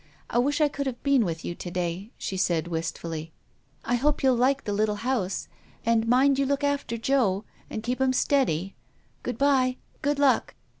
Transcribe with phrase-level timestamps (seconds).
[0.31, 3.33] I wish I could have been with you to day," she said wistfully;"
[3.85, 5.47] I hope you'll like the little house;
[5.85, 8.73] and mind you look after Joe, and keep him steady.
[9.21, 10.55] Good bye, good luck